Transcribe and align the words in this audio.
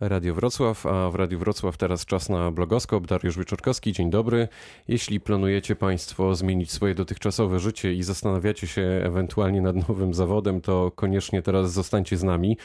Radio 0.00 0.34
Wrocław, 0.34 0.86
a 0.86 1.10
w 1.10 1.14
Radiu 1.14 1.38
Wrocław 1.38 1.76
teraz 1.76 2.04
czas 2.04 2.28
na 2.28 2.50
blogoskop. 2.50 3.06
Dariusz 3.06 3.38
Wieczorkowski, 3.38 3.92
dzień 3.92 4.10
dobry. 4.10 4.48
Jeśli 4.88 5.20
planujecie 5.20 5.76
Państwo 5.76 6.34
zmienić 6.34 6.70
swoje 6.70 6.94
dotychczasowe 6.94 7.58
życie 7.58 7.94
i 7.94 8.02
zastanawiacie 8.02 8.66
się 8.66 8.82
ewentualnie 8.82 9.60
nad 9.60 9.88
nowym 9.88 10.14
zawodem, 10.14 10.60
to 10.60 10.90
koniecznie 10.90 11.42
teraz 11.42 11.72
zostańcie 11.72 12.16
z 12.16 12.22
nami. 12.22 12.58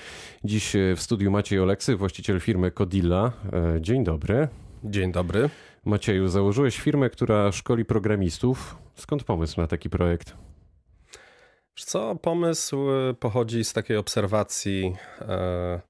Dziś 0.43 0.73
w 0.95 1.01
studiu 1.01 1.31
Maciej 1.31 1.59
Oleksy, 1.59 1.95
właściciel 1.95 2.39
firmy 2.39 2.71
Codilla. 2.71 3.31
E, 3.53 3.81
dzień 3.81 4.03
dobry. 4.03 4.47
Dzień 4.83 5.11
dobry. 5.11 5.49
Macieju, 5.85 6.27
założyłeś 6.27 6.79
firmę, 6.79 7.09
która 7.09 7.51
szkoli 7.51 7.85
programistów. 7.85 8.77
Skąd 8.95 9.23
pomysł 9.23 9.61
na 9.61 9.67
taki 9.67 9.89
projekt? 9.89 10.37
Co, 11.75 12.15
pomysł 12.15 12.77
pochodzi 13.19 13.63
z 13.63 13.73
takiej 13.73 13.97
obserwacji 13.97 14.95
e, 15.21 15.81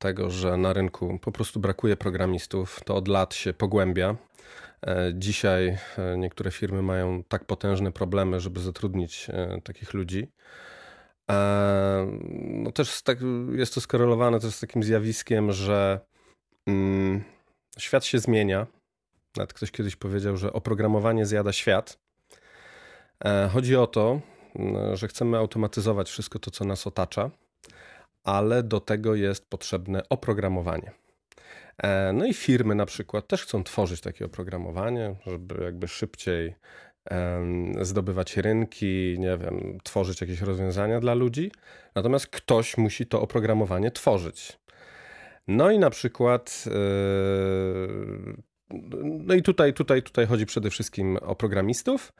tego, 0.00 0.30
że 0.30 0.56
na 0.56 0.72
rynku 0.72 1.18
po 1.18 1.32
prostu 1.32 1.60
brakuje 1.60 1.96
programistów. 1.96 2.80
To 2.84 2.94
od 2.96 3.08
lat 3.08 3.34
się 3.34 3.52
pogłębia. 3.52 4.16
E, 4.86 5.12
dzisiaj 5.14 5.78
e, 5.98 6.18
niektóre 6.18 6.50
firmy 6.50 6.82
mają 6.82 7.22
tak 7.24 7.44
potężne 7.44 7.92
problemy, 7.92 8.40
żeby 8.40 8.60
zatrudnić 8.60 9.26
e, 9.30 9.60
takich 9.64 9.94
ludzi. 9.94 10.28
No 12.38 12.72
też 12.72 13.02
tak, 13.02 13.18
jest 13.52 13.74
to 13.74 13.80
skorelowane 13.80 14.40
też 14.40 14.54
z 14.54 14.60
takim 14.60 14.82
zjawiskiem, 14.82 15.52
że 15.52 16.00
mm, 16.66 17.24
świat 17.78 18.04
się 18.04 18.18
zmienia. 18.18 18.66
Nawet 19.36 19.52
ktoś 19.52 19.70
kiedyś 19.70 19.96
powiedział, 19.96 20.36
że 20.36 20.52
oprogramowanie 20.52 21.26
zjada 21.26 21.52
świat. 21.52 21.98
Chodzi 23.52 23.76
o 23.76 23.86
to, 23.86 24.20
że 24.92 25.08
chcemy 25.08 25.36
automatyzować 25.36 26.10
wszystko 26.10 26.38
to, 26.38 26.50
co 26.50 26.64
nas 26.64 26.86
otacza 26.86 27.30
ale 28.24 28.62
do 28.62 28.80
tego 28.80 29.14
jest 29.14 29.50
potrzebne 29.50 30.08
oprogramowanie. 30.08 30.92
E, 31.82 32.12
no 32.12 32.26
i 32.26 32.34
firmy 32.34 32.74
na 32.74 32.86
przykład 32.86 33.28
też 33.28 33.42
chcą 33.42 33.64
tworzyć 33.64 34.00
takie 34.00 34.24
oprogramowanie, 34.24 35.14
żeby 35.26 35.64
jakby 35.64 35.88
szybciej 35.88 36.54
zdobywać 37.80 38.36
rynki, 38.36 39.16
nie 39.18 39.38
wiem, 39.38 39.78
tworzyć 39.82 40.20
jakieś 40.20 40.40
rozwiązania 40.40 41.00
dla 41.00 41.14
ludzi. 41.14 41.52
Natomiast 41.94 42.26
ktoś 42.26 42.76
musi 42.76 43.06
to 43.06 43.22
oprogramowanie 43.22 43.90
tworzyć. 43.90 44.58
No 45.48 45.70
i 45.70 45.78
na 45.78 45.90
przykład 45.90 46.64
e, 46.66 46.70
no 49.04 49.34
i 49.34 49.42
tutaj, 49.42 49.74
tutaj, 49.74 50.02
tutaj 50.02 50.26
chodzi 50.26 50.46
przede 50.46 50.70
wszystkim 50.70 51.16
o 51.16 51.34
programistów, 51.34 52.12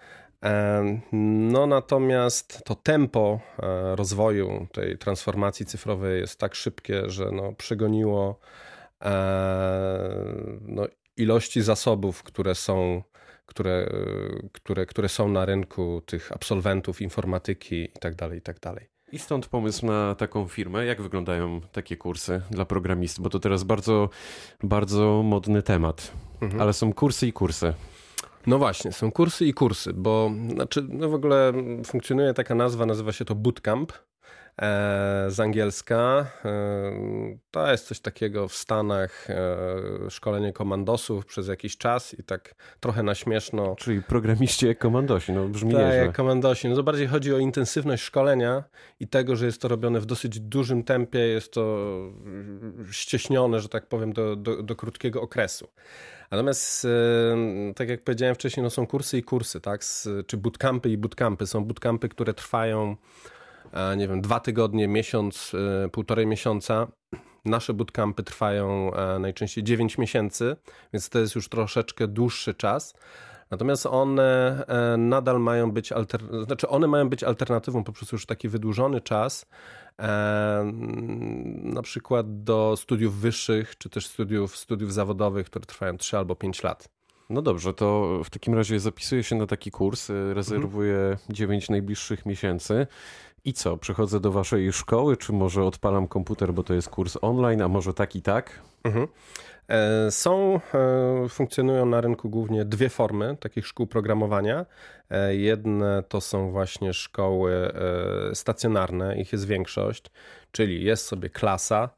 no 1.51 1.67
natomiast 1.67 2.65
to 2.65 2.75
tempo 2.75 3.41
e, 3.59 3.97
rozwoju 3.97 4.67
tej 4.73 4.99
transformacji 4.99 5.67
cyfrowej 5.67 6.21
jest 6.21 6.39
tak 6.39 6.55
szybkie, 6.55 7.11
że 7.11 7.31
no, 7.33 7.53
przegoniło 7.53 8.41
e, 9.03 9.15
no, 10.61 10.87
ilości 11.17 11.63
zasobów, 11.63 12.23
które 12.23 12.55
są, 12.55 13.03
które, 13.47 13.93
które, 14.53 14.87
które 14.87 15.09
są 15.09 15.29
na 15.29 15.45
rynku 15.45 16.03
tych 16.07 16.33
absolwentów 16.33 17.03
informatyki 17.03 17.81
itd. 17.81 18.17
Tak 18.17 18.33
itd. 18.33 18.61
Tak 18.61 18.85
I 19.13 19.19
stąd 19.19 19.47
pomysł 19.47 19.87
na 19.87 20.15
taką 20.15 20.49
firmę. 20.49 20.85
Jak 20.85 21.03
wyglądają 21.03 21.61
takie 21.73 21.97
kursy 21.97 22.43
dla 22.51 22.65
programistów? 22.65 23.23
Bo 23.23 23.31
to 23.31 23.41
teraz 23.41 23.65
bardzo, 23.65 24.09
bardzo 24.63 25.23
modny 25.23 25.63
temat. 25.63 26.13
Mhm. 26.41 26.61
Ale 26.61 26.73
są 26.73 26.93
kursy 26.93 27.27
i 27.27 27.33
kursy. 27.33 27.75
No 28.47 28.59
właśnie, 28.59 28.93
są 28.93 29.13
kursy 29.13 29.47
i 29.47 29.55
kursy, 29.55 29.93
bo 29.93 30.31
znaczy, 30.55 30.87
no 30.89 31.09
w 31.09 31.15
ogóle 31.15 31.53
funkcjonuje 31.85 32.35
taka 32.35 32.55
nazwa, 32.55 32.87
nazywa 32.87 33.13
się 33.13 33.25
to 33.25 33.35
bootcamp 33.35 33.93
z 35.29 35.41
angielska. 35.41 36.27
E, 36.45 36.93
to 37.51 37.71
jest 37.71 37.87
coś 37.87 38.01
takiego 38.01 38.49
w 38.49 38.55
Stanach, 38.55 39.31
e, 39.31 40.11
szkolenie 40.11 40.53
komandosów 40.53 41.27
przez 41.27 41.49
jakiś 41.49 41.77
czas 41.77 42.19
i 42.19 42.23
tak 42.23 42.55
trochę 42.81 43.03
na 43.03 43.15
śmieszno. 43.15 43.77
Czyli 43.77 44.03
programiści 44.03 44.67
jak 44.67 44.79
komandosi, 44.79 45.33
no 45.33 45.49
brzmi 45.49 45.73
tak, 45.73 45.95
jak 45.95 46.17
komandosi. 46.17 46.69
No 46.69 46.77
to 46.77 46.83
bardziej 46.83 47.07
chodzi 47.07 47.35
o 47.35 47.39
intensywność 47.39 48.03
szkolenia 48.03 48.65
i 49.01 49.09
tego, 49.09 49.37
że 49.37 49.47
jest 49.47 49.61
to 49.63 49.69
robione 49.69 50.01
w 50.01 50.07
dosyć 50.07 50.41
dużym 50.41 50.85
tempie, 50.85 51.19
jest 51.19 51.53
to 51.53 51.79
ścieśnione, 52.91 53.61
że 53.61 53.69
tak 53.69 53.87
powiem, 53.87 54.13
do, 54.13 54.37
do, 54.37 54.63
do 54.63 54.77
krótkiego 54.77 55.23
okresu. 55.23 55.69
Natomiast, 56.31 56.87
tak 57.77 57.89
jak 57.89 58.05
powiedziałem 58.05 58.35
wcześniej, 58.35 58.65
no 58.65 58.71
są 58.71 58.87
kursy 58.87 59.19
i 59.19 59.23
kursy, 59.23 59.61
tak? 59.61 59.81
Czy 60.27 60.37
bootcampy 60.37 60.91
i 60.91 60.99
bootcampy. 60.99 61.47
Są 61.47 61.65
bootcampy, 61.65 62.09
które 62.09 62.35
trwają, 62.35 62.97
nie 63.97 64.09
wiem, 64.09 64.21
dwa 64.21 64.41
tygodnie, 64.41 64.89
miesiąc, 64.89 65.53
e, 65.85 65.89
półtorej 65.89 66.27
miesiąca. 66.27 66.87
Nasze 67.45 67.75
bootcampy 67.75 68.23
trwają 68.23 68.95
e, 68.95 69.19
najczęściej 69.19 69.65
9 69.65 69.99
miesięcy, 69.99 70.57
więc 70.93 71.09
to 71.09 71.19
jest 71.19 71.35
już 71.35 71.49
troszeczkę 71.49 72.09
dłuższy 72.09 72.55
czas. 72.55 72.95
Natomiast 73.51 73.87
one 73.87 74.65
e, 74.69 74.97
nadal 74.97 75.41
mają 75.41 75.73
być, 75.73 75.93
alter... 75.93 76.21
znaczy 76.47 76.69
one 76.69 76.87
mają 76.87 77.09
być 77.09 77.25
alternatywą 77.25 77.85
poprzez 77.85 78.13
już 78.13 78.27
taki 78.27 78.49
wydłużony 78.49 79.01
czas, 79.01 79.47
e, 79.99 80.73
na 81.63 81.83
przykład 81.83 82.45
do 82.45 82.75
studiów 82.77 83.15
wyższych, 83.15 83.79
czy 83.79 83.91
też 83.91 84.07
studiów, 84.07 84.57
studiów 84.57 84.93
zawodowych, 84.93 85.47
które 85.47 85.67
trwają 85.67 85.97
3 85.97 86.19
albo 86.19 86.37
5 86.37 86.63
lat. 86.63 86.89
No 87.31 87.43
dobrze, 87.43 87.75
to 87.75 88.21
w 88.25 88.31
takim 88.31 88.55
razie 88.55 88.81
zapisuję 88.81 89.23
się 89.23 89.37
na 89.37 89.47
taki 89.47 89.71
kurs, 89.71 90.11
e, 90.11 90.35
rezerwuję 90.35 90.97
mhm. 90.97 91.19
9 91.31 91.69
najbliższych 91.69 92.27
miesięcy. 92.27 92.87
I 93.45 93.53
co, 93.53 93.77
przychodzę 93.77 94.21
do 94.21 94.33
waszej 94.33 94.73
szkoły, 94.73 95.17
czy 95.17 95.33
może 95.33 95.65
odpalam 95.65 96.09
komputer, 96.09 96.53
bo 96.53 96.63
to 96.63 96.75
jest 96.75 96.89
kurs 96.89 97.19
online, 97.21 97.63
a 97.63 97.69
może 97.69 97.95
tak 97.95 98.17
i 98.17 98.23
tak? 98.23 98.61
Mhm. 98.85 99.07
E, 99.71 100.11
są, 100.11 100.61
e, 100.75 101.29
funkcjonują 101.29 101.87
na 101.87 102.01
rynku 102.01 102.31
głównie 102.31 102.65
dwie 102.65 102.89
formy 102.89 103.37
takich 103.41 103.67
szkół 103.67 103.87
programowania. 103.87 104.67
E, 105.11 105.37
jedne 105.37 106.03
to 106.09 106.21
są 106.21 106.51
właśnie 106.51 106.95
szkoły 106.95 107.73
stacjonarne, 108.35 109.21
ich 109.21 109.33
jest 109.33 109.47
większość, 109.47 110.05
czyli 110.53 110.85
jest 110.85 111.07
sobie 111.07 111.31
klasa, 111.31 111.89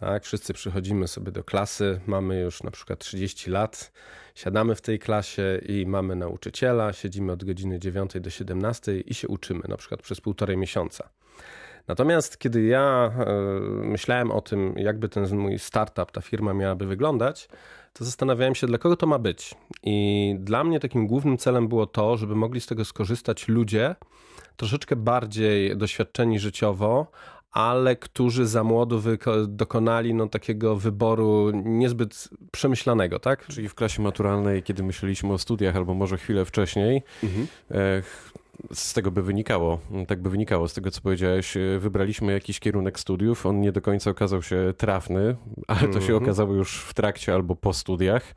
tak, 0.00 0.24
wszyscy 0.24 0.54
przychodzimy 0.54 1.08
sobie 1.08 1.32
do 1.32 1.44
klasy, 1.44 2.00
mamy 2.06 2.40
już 2.40 2.62
na 2.62 2.70
przykład 2.70 2.98
30 2.98 3.50
lat, 3.50 3.92
siadamy 4.34 4.74
w 4.74 4.80
tej 4.80 4.98
klasie 4.98 5.60
i 5.68 5.86
mamy 5.86 6.16
nauczyciela, 6.16 6.92
siedzimy 6.92 7.32
od 7.32 7.44
godziny 7.44 7.78
9 7.78 8.12
do 8.20 8.30
17 8.30 9.00
i 9.00 9.14
się 9.14 9.28
uczymy 9.28 9.62
na 9.68 9.76
przykład 9.76 10.02
przez 10.02 10.20
półtorej 10.20 10.56
miesiąca. 10.56 11.08
Natomiast 11.88 12.38
kiedy 12.38 12.62
ja 12.62 13.12
e, 13.18 13.32
myślałem 13.84 14.30
o 14.30 14.40
tym, 14.40 14.74
jakby 14.76 15.08
ten 15.08 15.36
mój 15.36 15.58
startup, 15.58 16.10
ta 16.10 16.20
firma 16.20 16.54
miałaby 16.54 16.86
wyglądać, 16.86 17.48
to 17.92 18.04
zastanawiałem 18.04 18.54
się, 18.54 18.66
dla 18.66 18.78
kogo 18.78 18.96
to 18.96 19.06
ma 19.06 19.18
być. 19.18 19.54
I 19.82 20.36
dla 20.38 20.64
mnie 20.64 20.80
takim 20.80 21.06
głównym 21.06 21.38
celem 21.38 21.68
było 21.68 21.86
to, 21.86 22.16
żeby 22.16 22.36
mogli 22.36 22.60
z 22.60 22.66
tego 22.66 22.84
skorzystać 22.84 23.48
ludzie 23.48 23.94
troszeczkę 24.56 24.96
bardziej 24.96 25.76
doświadczeni 25.76 26.38
życiowo, 26.38 27.06
ale 27.52 27.96
którzy 27.96 28.46
za 28.46 28.64
młodu 28.64 29.02
dokonali 29.48 30.14
no, 30.14 30.28
takiego 30.28 30.76
wyboru 30.76 31.50
niezbyt 31.64 32.28
przemyślanego, 32.50 33.18
tak? 33.18 33.46
Czyli 33.46 33.68
w 33.68 33.74
klasie 33.74 34.02
maturalnej, 34.02 34.62
kiedy 34.62 34.82
myśleliśmy 34.82 35.32
o 35.32 35.38
studiach, 35.38 35.76
albo 35.76 35.94
może 35.94 36.18
chwilę 36.18 36.44
wcześniej, 36.44 37.02
mhm. 37.22 37.46
e, 37.70 38.02
z 38.74 38.92
tego 38.92 39.10
by 39.10 39.22
wynikało, 39.22 39.78
tak 40.08 40.22
by 40.22 40.30
wynikało 40.30 40.68
z 40.68 40.74
tego, 40.74 40.90
co 40.90 41.00
powiedziałeś, 41.00 41.54
wybraliśmy 41.78 42.32
jakiś 42.32 42.60
kierunek 42.60 43.00
studiów, 43.00 43.46
on 43.46 43.60
nie 43.60 43.72
do 43.72 43.80
końca 43.80 44.10
okazał 44.10 44.42
się 44.42 44.74
trafny, 44.76 45.36
ale 45.66 45.80
to 45.80 46.00
się 46.00 46.12
mhm. 46.12 46.22
okazało 46.22 46.54
już 46.54 46.80
w 46.80 46.94
trakcie 46.94 47.34
albo 47.34 47.56
po 47.56 47.72
studiach. 47.72 48.34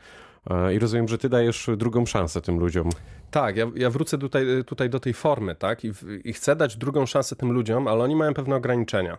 I 0.73 0.79
rozumiem, 0.79 1.07
że 1.07 1.17
ty 1.17 1.29
dajesz 1.29 1.69
drugą 1.77 2.05
szansę 2.05 2.41
tym 2.41 2.59
ludziom. 2.59 2.89
Tak, 3.31 3.57
ja, 3.57 3.71
ja 3.75 3.89
wrócę 3.89 4.17
tutaj, 4.17 4.45
tutaj 4.65 4.89
do 4.89 4.99
tej 4.99 5.13
formy, 5.13 5.55
tak? 5.55 5.85
I, 5.85 5.91
I, 6.23 6.33
chcę 6.33 6.55
dać 6.55 6.77
drugą 6.77 7.05
szansę 7.05 7.35
tym 7.35 7.51
ludziom, 7.51 7.87
ale 7.87 8.03
oni 8.03 8.15
mają 8.15 8.33
pewne 8.33 8.55
ograniczenia. 8.55 9.17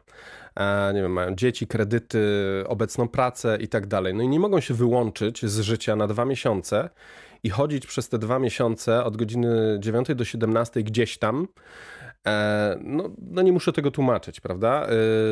E, 0.57 0.93
nie 0.95 1.03
wiem, 1.03 1.13
mają 1.13 1.35
dzieci, 1.35 1.67
kredyty, 1.67 2.19
obecną 2.67 3.09
pracę 3.09 3.59
i 3.61 3.69
tak 3.69 3.87
dalej. 3.87 4.15
No 4.15 4.23
i 4.23 4.29
nie 4.29 4.41
mogą 4.41 4.61
się 4.61 4.75
wyłączyć 4.75 5.47
z 5.47 5.61
życia 5.61 5.97
na 5.97 6.07
dwa 6.07 6.25
miesiące 6.25 6.91
i 7.43 7.51
chodzić 7.51 7.87
przez 7.87 8.09
te 8.09 8.19
dwa 8.19 8.39
miesiące 8.39 9.05
od 9.05 9.17
godziny 9.17 9.77
9 9.81 10.09
do 10.15 10.25
17 10.25 10.83
gdzieś 10.83 11.19
tam. 11.19 11.49
E, 12.27 12.77
no, 12.81 13.11
no 13.19 13.43
nie 13.43 13.53
muszę 13.53 13.73
tego 13.73 13.91
tłumaczyć, 13.91 14.41
prawda? 14.41 14.87
E, 14.87 14.89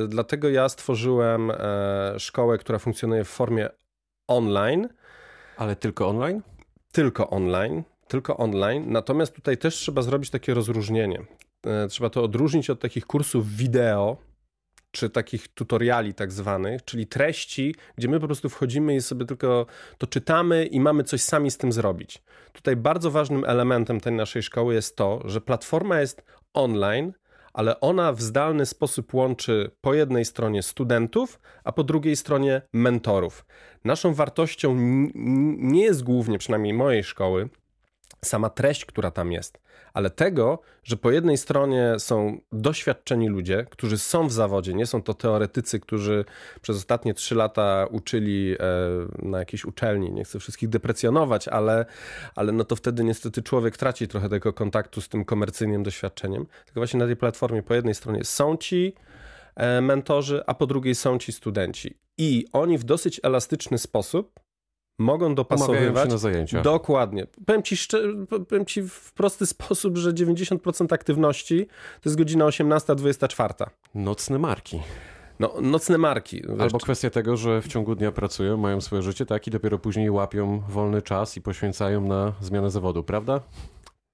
dlatego 0.09 0.49
ja 0.49 0.69
stworzyłem 0.69 1.51
e, 1.51 1.55
szkołę, 2.19 2.59
która 2.59 2.79
funkcjonuje 2.79 3.25
w 3.25 3.29
formie 3.29 3.69
online. 4.27 4.89
Ale 5.63 5.77
tylko 5.77 6.09
online? 6.09 6.43
Tylko 6.93 7.31
online 7.31 7.83
tylko 8.13 8.37
online. 8.37 8.85
Natomiast 8.89 9.35
tutaj 9.35 9.59
też 9.59 9.75
trzeba 9.75 10.03
zrobić 10.03 10.31
takie 10.31 10.55
rozróżnienie. 10.55 11.23
Trzeba 11.89 12.11
to 12.11 12.23
odróżnić 12.23 12.71
od 12.71 12.81
takich 12.81 13.07
kursów 13.07 13.57
wideo, 13.57 14.17
czy 14.91 15.11
takich 15.11 15.49
tutoriali 15.49 16.15
tak 16.15 16.33
zwanych, 16.33 16.85
czyli 16.85 17.07
treści, 17.07 17.75
gdzie 17.97 18.09
my 18.09 18.21
po 18.21 18.27
prostu 18.27 18.49
wchodzimy 18.49 18.95
i 18.95 19.01
sobie 19.01 19.27
tylko 19.27 19.67
to 19.99 20.07
czytamy 20.07 20.67
i 20.67 20.81
mamy 20.81 21.05
coś 21.05 21.23
sami 21.23 21.51
z 21.51 21.57
tym 21.57 21.73
zrobić. 21.73 22.23
Tutaj 22.53 22.77
bardzo 22.77 23.11
ważnym 23.11 23.45
elementem 23.45 24.01
tej 24.01 24.13
naszej 24.13 24.43
szkoły 24.43 24.75
jest 24.75 24.97
to, 24.97 25.23
że 25.25 25.41
platforma 25.41 26.01
jest 26.01 26.23
online, 26.55 27.13
ale 27.53 27.81
ona 27.81 28.13
w 28.13 28.23
zdalny 28.23 28.67
sposób 28.67 29.15
łączy 29.15 29.71
po 29.81 29.95
jednej 29.95 30.25
stronie 30.25 30.63
studentów, 30.63 31.41
a 31.65 31.73
po 31.73 31.85
drugiej 31.85 32.17
stronie 32.17 32.63
mentorów. 32.73 33.45
Naszą 33.85 34.15
wartością 34.15 34.77
nie 35.59 35.83
jest 35.83 36.03
głównie, 36.03 36.39
przynajmniej 36.39 36.75
mojej 36.75 37.05
szkoły, 37.05 37.49
sama 38.25 38.51
treść, 38.51 38.85
która 38.85 39.11
tam 39.11 39.33
jest, 39.33 39.61
ale 39.95 40.11
tego, 40.11 40.59
że 40.85 40.97
po 40.97 41.11
jednej 41.11 41.39
stronie 41.39 41.95
są 41.99 42.41
doświadczeni 42.53 43.29
ludzie, 43.29 43.67
którzy 43.71 43.99
są 43.99 44.27
w 44.27 44.33
zawodzie, 44.33 44.75
nie 44.75 44.87
są 44.87 45.03
to 45.03 45.15
teoretycy, 45.15 45.81
którzy 45.81 46.25
przez 46.63 46.77
ostatnie 46.77 47.15
trzy 47.15 47.35
lata 47.35 47.87
uczyli 47.91 48.53
e, 48.53 48.57
na 49.29 49.39
jakiejś 49.39 49.65
uczelni. 49.65 50.13
Nie 50.13 50.25
chcę 50.25 50.39
wszystkich 50.39 50.69
deprecjonować, 50.69 51.49
ale, 51.49 51.87
ale 52.35 52.53
no 52.53 52.65
to 52.65 52.77
wtedy 52.77 53.05
niestety 53.05 53.43
człowiek 53.43 53.77
traci 53.77 54.09
trochę 54.09 54.29
tego 54.29 54.53
kontaktu 54.53 55.01
z 55.01 55.09
tym 55.09 55.25
komercyjnym 55.25 55.83
doświadczeniem. 55.83 56.47
Tylko 56.65 56.81
właśnie 56.81 57.01
na 57.01 57.07
tej 57.07 57.17
platformie 57.17 57.63
po 57.63 57.75
jednej 57.75 57.95
stronie 57.95 58.25
są 58.25 58.57
ci 58.57 58.95
e, 59.57 59.81
mentorzy, 59.81 60.43
a 60.47 60.55
po 60.55 60.67
drugiej 60.67 60.95
są 60.95 61.19
ci 61.19 61.33
studenci. 61.33 61.99
I 62.19 62.47
oni 62.53 62.79
w 62.79 62.85
dosyć 62.85 63.21
elastyczny 63.23 63.79
sposób 63.79 64.41
mogą 64.99 65.35
dopasowywać. 65.35 66.05
się 66.05 66.13
na 66.13 66.19
zajęcia. 66.19 66.63
Dokładnie. 66.63 67.27
Powiem 67.47 67.63
ci, 67.63 67.77
powiem 68.49 68.67
ci 68.67 68.83
w 68.83 69.13
prosty 69.13 69.47
sposób, 69.47 69.97
że 69.99 70.13
90% 70.13 70.95
aktywności 70.95 71.67
to 72.01 72.09
jest 72.09 72.17
godzina 72.17 72.45
18-24. 72.45 73.67
Nocne 73.95 74.39
marki. 74.39 74.81
No, 75.41 75.55
nocne 75.61 75.99
marki. 75.99 76.43
Albo 76.59 76.79
kwestia 76.79 77.11
tego, 77.11 77.37
że 77.37 77.63
w 77.63 77.69
ciągu 77.69 77.95
dnia 77.95 78.13
pracują, 78.13 78.57
mają 78.57 78.81
swoje 78.81 79.03
życie, 79.03 79.27
tak, 79.27 79.47
i 79.47 79.51
dopiero 79.51 79.79
później 79.79 80.11
łapią 80.11 80.63
wolny 80.69 81.03
czas 81.03 81.37
i 81.37 81.41
poświęcają 81.43 82.01
na 82.01 82.33
zmianę 82.41 82.71
zawodu, 82.71 83.05
prawda? 83.05 83.41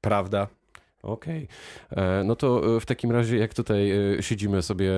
Prawda. 0.00 0.46
Okej. 1.02 1.48
Okay. 1.90 2.04
E, 2.04 2.24
no 2.24 2.36
to 2.36 2.76
e, 2.76 2.80
w 2.80 2.86
takim 2.86 3.12
razie, 3.12 3.36
jak 3.36 3.54
tutaj 3.54 3.90
e, 3.90 4.22
siedzimy 4.22 4.62
sobie 4.62 4.92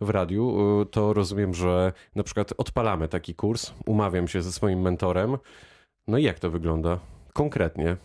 w 0.00 0.10
radiu, 0.10 0.56
to 0.90 1.12
rozumiem, 1.12 1.54
że 1.54 1.92
na 2.14 2.22
przykład 2.22 2.52
odpalamy 2.58 3.08
taki 3.08 3.34
kurs, 3.34 3.72
umawiam 3.86 4.28
się 4.28 4.42
ze 4.42 4.52
swoim 4.52 4.80
mentorem. 4.80 5.36
No 6.06 6.18
i 6.18 6.22
jak 6.22 6.38
to 6.38 6.50
wygląda 6.50 6.98
konkretnie? 7.32 7.96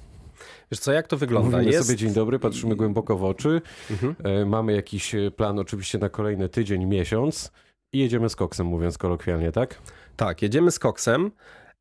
Wiesz 0.71 0.79
co, 0.79 0.91
jak 0.91 1.07
to 1.07 1.17
wygląda? 1.17 1.57
Mówimy 1.57 1.71
Jest... 1.71 1.87
sobie 1.87 1.97
dzień 1.97 2.13
dobry, 2.13 2.39
patrzymy 2.39 2.75
głęboko 2.75 3.17
w 3.17 3.23
oczy, 3.23 3.61
mhm. 3.91 4.49
mamy 4.49 4.73
jakiś 4.73 5.15
plan 5.35 5.59
oczywiście 5.59 5.97
na 5.97 6.09
kolejny 6.09 6.49
tydzień, 6.49 6.85
miesiąc 6.85 7.51
i 7.93 7.99
jedziemy 7.99 8.29
z 8.29 8.35
koksem, 8.35 8.67
mówiąc 8.67 8.97
kolokwialnie, 8.97 9.51
tak? 9.51 9.81
Tak, 10.15 10.41
jedziemy 10.41 10.71
z 10.71 10.79
koksem. 10.79 11.31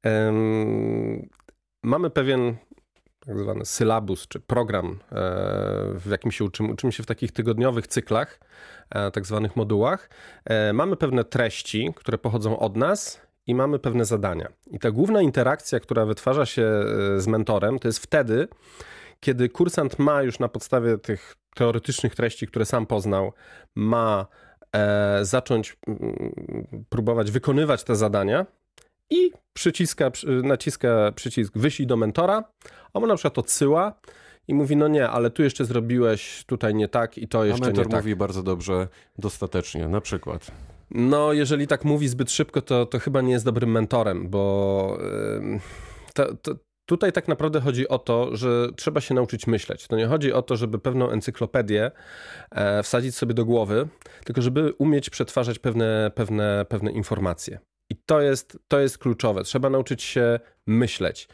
Um, 0.04 1.28
mamy 1.82 2.10
pewien 2.10 2.56
tak 3.20 3.38
zwany 3.38 3.64
sylabus, 3.64 4.28
czy 4.28 4.40
program, 4.40 4.86
e, 4.86 4.96
w 5.94 6.06
jakim 6.10 6.32
się 6.32 6.44
uczymy. 6.44 6.72
Uczymy 6.72 6.92
się 6.92 7.02
w 7.02 7.06
takich 7.06 7.32
tygodniowych 7.32 7.86
cyklach, 7.86 8.40
e, 8.90 9.10
tak 9.10 9.26
zwanych 9.26 9.56
modułach. 9.56 10.10
E, 10.44 10.72
mamy 10.72 10.96
pewne 10.96 11.24
treści, 11.24 11.92
które 11.96 12.18
pochodzą 12.18 12.58
od 12.58 12.76
nas 12.76 13.20
i 13.46 13.54
mamy 13.54 13.78
pewne 13.78 14.04
zadania. 14.04 14.48
I 14.70 14.78
ta 14.78 14.90
główna 14.90 15.22
interakcja, 15.22 15.80
która 15.80 16.04
wytwarza 16.04 16.46
się 16.46 16.84
z 17.16 17.26
mentorem, 17.26 17.78
to 17.78 17.88
jest 17.88 17.98
wtedy, 17.98 18.48
kiedy 19.20 19.48
kursant 19.48 19.98
ma 19.98 20.22
już 20.22 20.38
na 20.38 20.48
podstawie 20.48 20.98
tych 20.98 21.34
teoretycznych 21.54 22.14
treści, 22.14 22.46
które 22.46 22.64
sam 22.64 22.86
poznał, 22.86 23.32
ma 23.74 24.26
zacząć 25.22 25.76
próbować 26.88 27.30
wykonywać 27.30 27.84
te 27.84 27.96
zadania, 27.96 28.46
i 29.10 29.32
przyciska, 29.52 30.10
naciska 30.42 31.12
przycisk 31.14 31.58
wyślij 31.58 31.86
do 31.86 31.96
mentora, 31.96 32.44
a 32.92 32.98
on 32.98 33.08
na 33.08 33.14
przykład 33.14 33.38
odsyła 33.38 33.94
i 34.48 34.54
mówi, 34.54 34.76
no 34.76 34.88
nie, 34.88 35.08
ale 35.08 35.30
tu 35.30 35.42
jeszcze 35.42 35.64
zrobiłeś 35.64 36.44
tutaj 36.46 36.74
nie 36.74 36.88
tak 36.88 37.18
i 37.18 37.28
to 37.28 37.44
jeszcze 37.44 37.66
nie 37.66 37.72
tak. 37.72 37.78
A 37.78 37.82
mentor 37.82 38.00
mówi 38.00 38.16
bardzo 38.16 38.42
dobrze, 38.42 38.88
dostatecznie, 39.18 39.88
na 39.88 40.00
przykład. 40.00 40.50
No, 40.90 41.32
jeżeli 41.32 41.66
tak 41.66 41.84
mówi 41.84 42.08
zbyt 42.08 42.30
szybko, 42.30 42.62
to, 42.62 42.86
to 42.86 42.98
chyba 42.98 43.20
nie 43.20 43.32
jest 43.32 43.44
dobrym 43.44 43.70
mentorem, 43.70 44.28
bo 44.28 44.98
to, 46.14 46.34
to, 46.34 46.54
tutaj 46.88 47.12
tak 47.12 47.28
naprawdę 47.28 47.60
chodzi 47.60 47.88
o 47.88 47.98
to, 47.98 48.36
że 48.36 48.68
trzeba 48.76 49.00
się 49.00 49.14
nauczyć 49.14 49.46
myśleć. 49.46 49.86
To 49.86 49.96
nie 49.96 50.06
chodzi 50.06 50.32
o 50.32 50.42
to, 50.42 50.56
żeby 50.56 50.78
pewną 50.78 51.10
encyklopedię 51.10 51.90
e, 52.50 52.82
wsadzić 52.82 53.14
sobie 53.14 53.34
do 53.34 53.44
głowy, 53.44 53.88
tylko 54.24 54.42
żeby 54.42 54.72
umieć 54.78 55.10
przetwarzać 55.10 55.58
pewne, 55.58 56.10
pewne, 56.14 56.66
pewne 56.68 56.92
informacje. 56.92 57.58
I 57.90 57.96
to 57.96 58.20
jest, 58.20 58.58
to 58.68 58.80
jest 58.80 58.98
kluczowe. 58.98 59.44
Trzeba 59.44 59.70
nauczyć 59.70 60.02
się 60.02 60.40
myśleć. 60.66 61.28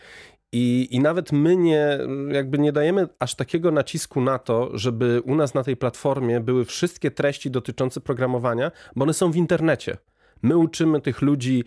I, 0.55 0.89
I 0.91 1.01
nawet 1.01 1.33
my 1.33 1.57
nie, 1.57 1.99
jakby 2.29 2.59
nie 2.59 2.73
dajemy 2.73 3.09
aż 3.19 3.35
takiego 3.35 3.71
nacisku 3.71 4.21
na 4.21 4.39
to, 4.39 4.71
żeby 4.79 5.23
u 5.25 5.35
nas 5.35 5.55
na 5.55 5.65
tej 5.65 5.77
platformie 5.77 6.41
były 6.41 6.65
wszystkie 6.65 7.11
treści 7.11 7.51
dotyczące 7.51 8.01
programowania, 8.01 8.71
bo 8.97 9.03
one 9.03 9.15
są 9.15 9.31
w 9.31 9.37
internecie. 9.37 9.97
My 10.43 10.57
uczymy 10.57 11.01
tych 11.01 11.23
ludzi 11.23 11.65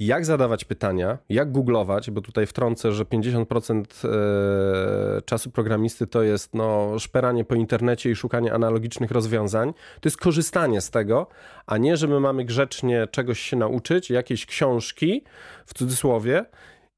jak 0.00 0.24
zadawać 0.24 0.64
pytania, 0.64 1.18
jak 1.28 1.52
googlować, 1.52 2.10
bo 2.10 2.20
tutaj 2.20 2.46
wtrącę, 2.46 2.92
że 2.92 3.04
50% 3.04 3.84
e, 4.04 5.22
czasu 5.22 5.50
programisty 5.50 6.06
to 6.06 6.22
jest 6.22 6.54
no, 6.54 6.98
szperanie 6.98 7.44
po 7.44 7.54
internecie 7.54 8.10
i 8.10 8.16
szukanie 8.16 8.54
analogicznych 8.54 9.10
rozwiązań. 9.10 9.72
To 9.72 10.06
jest 10.08 10.16
korzystanie 10.16 10.80
z 10.80 10.90
tego, 10.90 11.26
a 11.66 11.78
nie, 11.78 11.96
że 11.96 12.08
my 12.08 12.20
mamy 12.20 12.44
grzecznie 12.44 13.06
czegoś 13.10 13.40
się 13.40 13.56
nauczyć, 13.56 14.10
jakiejś 14.10 14.46
książki, 14.46 15.24
w 15.66 15.74
cudzysłowie, 15.74 16.44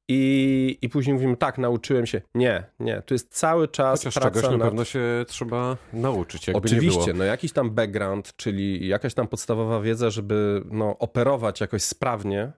i, 0.07 0.77
I 0.81 0.89
później 0.89 1.13
mówimy, 1.13 1.37
tak, 1.37 1.57
nauczyłem 1.57 2.05
się. 2.05 2.21
Nie, 2.35 2.63
nie, 2.79 3.01
tu 3.01 3.13
jest 3.13 3.33
cały 3.33 3.67
czas 3.67 3.99
Chociaż 3.99 4.13
praca 4.13 4.41
czegoś 4.41 4.57
na 4.59 4.65
pewno 4.65 4.85
się 4.85 5.25
trzeba 5.27 5.77
nauczyć, 5.93 6.47
jakby 6.47 6.65
Oczywiście, 6.65 7.13
no 7.13 7.23
jakiś 7.23 7.53
tam 7.53 7.71
background, 7.71 8.35
czyli 8.35 8.87
jakaś 8.87 9.13
tam 9.13 9.27
podstawowa 9.27 9.81
wiedza, 9.81 10.09
żeby 10.09 10.63
no, 10.71 10.97
operować 10.97 11.61
jakoś 11.61 11.83
sprawnie 11.83 12.51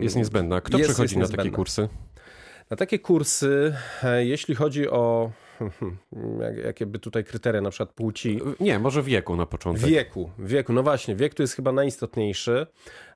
jest 0.00 0.16
niezbędna. 0.16 0.60
Kto 0.60 0.78
jest, 0.78 0.90
przychodzi 0.90 1.18
jest 1.18 1.30
na 1.32 1.36
takie 1.36 1.50
kursy? 1.50 1.88
Na 2.70 2.76
takie 2.76 2.98
kursy, 2.98 3.74
e, 4.02 4.24
jeśli 4.24 4.54
chodzi 4.54 4.88
o 4.88 5.30
jakie 6.64 6.86
by 6.86 6.98
tutaj 6.98 7.24
kryteria, 7.24 7.60
na 7.60 7.70
przykład 7.70 7.92
płci. 7.92 8.40
Nie, 8.60 8.78
może 8.78 9.02
wieku 9.02 9.36
na 9.36 9.46
początek. 9.46 9.84
Wieku, 9.84 10.30
wieku, 10.38 10.72
no 10.72 10.82
właśnie, 10.82 11.16
wiek 11.16 11.34
tu 11.34 11.42
jest 11.42 11.54
chyba 11.54 11.72
najistotniejszy. 11.72 12.66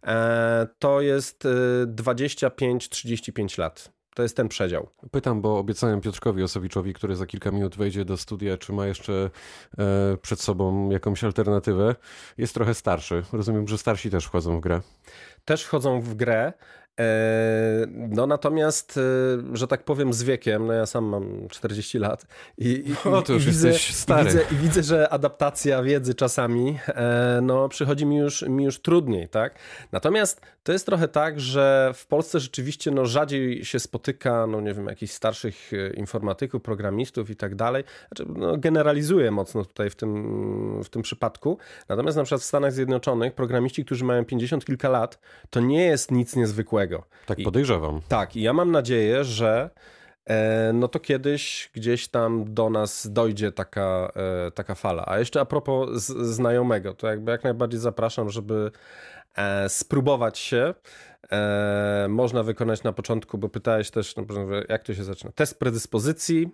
E, 0.07 0.67
to 0.79 1.01
jest 1.01 1.45
25-35 1.87 3.59
e, 3.59 3.63
lat. 3.63 3.93
To 4.15 4.23
jest 4.23 4.37
ten 4.37 4.49
przedział. 4.49 4.89
Pytam, 5.11 5.41
bo 5.41 5.59
obiecałem 5.59 6.01
Piotrkowi 6.01 6.43
Osowiczowi, 6.43 6.95
który 6.95 7.17
za 7.17 7.27
kilka 7.27 7.51
minut 7.51 7.77
wejdzie 7.77 8.05
do 8.05 8.17
studia, 8.17 8.57
czy 8.57 8.73
ma 8.73 8.87
jeszcze 8.87 9.31
przed 10.23 10.41
sobą 10.41 10.91
jakąś 10.91 11.25
alternatywę. 11.25 11.95
Jest 12.39 12.55
trochę 12.55 12.75
starszy. 12.75 13.23
Rozumiem, 13.33 13.69
że 13.69 13.79
starsi 13.79 14.11
też 14.11 14.25
wchodzą 14.25 14.59
w 14.59 14.61
grę 14.61 14.81
też 15.47 15.65
wchodzą 15.65 16.01
w 16.01 16.15
grę. 16.15 16.53
E, 17.00 17.87
no 17.88 18.26
natomiast, 18.26 18.99
e, 18.99 19.57
że 19.57 19.67
tak 19.67 19.85
powiem, 19.85 20.12
z 20.12 20.23
wiekiem, 20.23 20.67
no 20.67 20.73
ja 20.73 20.87
sam 20.87 21.05
mam 21.05 21.49
40 21.49 21.99
lat 21.99 22.26
i, 22.59 22.69
i, 22.69 23.09
o, 23.09 23.23
i 23.37 23.38
widzę, 23.38 23.73
stary. 23.75 24.23
I 24.23 24.33
widzę, 24.33 24.45
I 24.53 24.55
widzę, 24.55 24.83
że 24.83 25.09
adaptacja 25.09 25.83
wiedzy 25.83 26.15
czasami 26.15 26.79
e, 26.88 27.41
no, 27.43 27.69
przychodzi 27.69 28.07
mi 28.07 28.17
już, 28.17 28.43
mi 28.43 28.65
już 28.65 28.81
trudniej, 28.81 29.29
tak? 29.29 29.59
Natomiast 29.93 30.41
to 30.62 30.73
jest 30.73 30.87
trochę 30.87 31.09
tak, 31.09 31.41
że 31.41 31.93
w 31.95 32.07
Polsce 32.07 32.41
rzeczywiście 32.41 32.91
no, 32.91 33.07
rzadziej 33.07 33.65
się 33.65 33.81
spotyka, 33.81 34.47
no 34.47 34.61
nie 34.61 34.75
wiem, 34.75 34.87
jakichś 34.87 35.12
starszych 35.12 35.71
informatyków, 35.95 36.62
programistów 36.62 37.31
i 37.31 37.37
tak 37.37 37.55
dalej. 37.55 37.85
Znaczy, 38.09 38.33
no, 38.37 38.57
generalizuję 38.57 39.31
mocno 39.31 39.65
tutaj 39.65 39.91
w 39.91 39.97
tym, 39.97 40.83
w 40.83 40.88
tym 40.88 41.03
przypadku. 41.03 41.59
Natomiast 41.88 42.17
na 42.17 42.25
przykład 42.25 42.41
w 42.41 42.45
Stanach 42.45 42.73
Zjednoczonych 42.73 43.35
programiści, 43.35 43.85
którzy 43.85 44.05
mają 44.05 44.25
50 44.25 44.65
kilka 44.65 44.88
lat, 44.88 45.19
to 45.50 45.61
nie 45.61 45.85
jest 45.85 46.11
nic 46.11 46.37
niezwykłego 46.37 46.86
tak 47.26 47.38
podejrzewam. 47.45 47.97
I, 47.99 48.02
tak, 48.09 48.37
i 48.37 48.43
ja 48.43 48.52
mam 48.52 48.71
nadzieję, 48.71 49.25
że 49.25 49.71
e, 50.25 50.71
no 50.75 50.88
to 50.88 51.00
kiedyś 51.00 51.71
gdzieś 51.75 52.09
tam 52.09 52.55
do 52.55 52.71
nas 52.71 53.12
dojdzie 53.12 53.52
taka, 53.52 54.12
e, 54.47 54.50
taka 54.50 54.75
fala. 54.75 55.05
A 55.07 55.19
jeszcze 55.19 55.40
a 55.40 55.45
propos 55.45 56.07
znajomego, 56.07 56.95
to 56.95 57.07
jakby 57.07 57.33
jak 57.33 57.45
najbardziej 57.45 57.81
zapraszam, 57.81 58.31
żeby 58.31 58.71
e, 59.37 59.69
spróbować 59.69 60.38
się. 60.38 60.75
Można 62.09 62.43
wykonać 62.43 62.83
na 62.83 62.93
początku, 62.93 63.38
bo 63.38 63.49
pytałeś 63.49 63.90
też, 63.90 64.16
no, 64.16 64.25
jak 64.69 64.83
to 64.83 64.95
się 64.95 65.05
zaczyna. 65.05 65.33
Test 65.33 65.59
predyspozycji, 65.59 66.50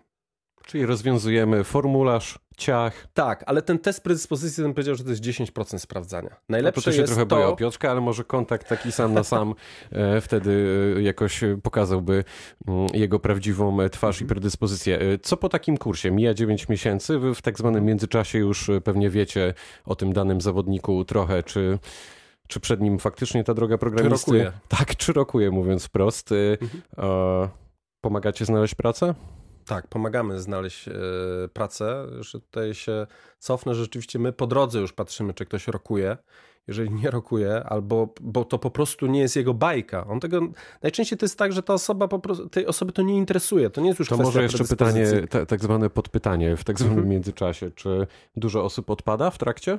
Czyli 0.66 0.86
rozwiązujemy 0.86 1.64
formularz, 1.64 2.38
ciach. 2.56 3.06
Tak, 3.14 3.44
ale 3.46 3.62
ten 3.62 3.78
test 3.78 4.02
predyspozycji 4.02 4.62
ten 4.62 4.74
powiedział, 4.74 4.94
że 4.94 5.04
to 5.04 5.10
jest 5.10 5.22
10% 5.22 5.78
sprawdzania. 5.78 6.36
Najlepsze 6.48 6.90
no 6.90 6.92
to, 6.92 6.98
się 6.98 7.04
trochę 7.04 7.26
to... 7.26 7.36
boję 7.36 7.46
o 7.46 7.56
Piotrka, 7.56 7.90
ale 7.90 8.00
może 8.00 8.24
kontakt 8.24 8.68
taki 8.68 8.92
sam 8.92 9.14
na 9.14 9.24
sam 9.24 9.54
e, 9.90 10.20
wtedy 10.20 10.76
e, 10.98 11.02
jakoś 11.02 11.40
pokazałby 11.62 12.24
mm, 12.68 12.86
jego 12.94 13.18
prawdziwą 13.18 13.80
e, 13.80 13.90
twarz 13.90 14.20
i 14.20 14.24
predyspozycję. 14.24 14.98
Co 15.22 15.36
po 15.36 15.48
takim 15.48 15.76
kursie? 15.76 16.10
Mija 16.10 16.34
9 16.34 16.68
miesięcy, 16.68 17.18
wy 17.18 17.34
w 17.34 17.42
tak 17.42 17.58
zwanym 17.58 17.84
międzyczasie 17.84 18.38
już 18.38 18.70
pewnie 18.84 19.10
wiecie 19.10 19.54
o 19.84 19.94
tym 19.94 20.12
danym 20.12 20.40
zawodniku 20.40 21.04
trochę, 21.04 21.42
czy 21.42 21.78
czy 22.48 22.60
przed 22.60 22.80
nim 22.80 22.98
faktycznie 22.98 23.44
ta 23.44 23.54
droga 23.54 23.78
programisty... 23.78 24.30
Czy 24.30 24.38
rokuje. 24.38 24.52
Tak, 24.68 24.96
czy 24.96 25.12
rokuje, 25.12 25.50
mówiąc 25.50 25.84
wprost. 25.84 26.30
Mhm. 26.60 27.48
Pomagacie 28.00 28.44
znaleźć 28.44 28.74
pracę? 28.74 29.14
Tak, 29.66 29.86
pomagamy 29.88 30.40
znaleźć 30.40 30.88
e, 30.88 30.92
pracę. 31.52 32.06
Że 32.20 32.40
tutaj 32.40 32.74
się 32.74 33.06
cofnę, 33.38 33.74
że 33.74 33.82
rzeczywiście 33.82 34.18
my 34.18 34.32
po 34.32 34.46
drodze 34.46 34.80
już 34.80 34.92
patrzymy, 34.92 35.34
czy 35.34 35.46
ktoś 35.46 35.68
rokuje. 35.68 36.16
Jeżeli 36.68 36.90
nie 36.90 37.10
rokuje, 37.10 37.64
albo 37.64 38.14
bo 38.20 38.44
to 38.44 38.58
po 38.58 38.70
prostu 38.70 39.06
nie 39.06 39.20
jest 39.20 39.36
jego 39.36 39.54
bajka. 39.54 40.06
On 40.06 40.20
tego 40.20 40.40
najczęściej 40.82 41.18
to 41.18 41.24
jest 41.24 41.38
tak, 41.38 41.52
że 41.52 41.62
ta 41.62 41.74
osoba 41.74 42.08
po 42.08 42.18
prostu, 42.18 42.48
tej 42.48 42.66
osoby 42.66 42.92
to 42.92 43.02
nie 43.02 43.16
interesuje. 43.16 43.70
To 43.70 43.80
nie 43.80 43.88
jest 43.88 43.98
już 43.98 44.08
To 44.08 44.16
może 44.16 44.42
jeszcze 44.42 44.64
pytanie, 44.64 45.06
ta, 45.30 45.46
tak 45.46 45.60
zwane 45.60 45.90
podpytanie 45.90 46.56
w 46.56 46.64
tak 46.64 46.78
zwanym 46.78 46.98
mhm. 46.98 47.10
międzyczasie. 47.10 47.70
Czy 47.70 48.06
dużo 48.36 48.64
osób 48.64 48.90
odpada 48.90 49.30
w 49.30 49.38
trakcie? 49.38 49.78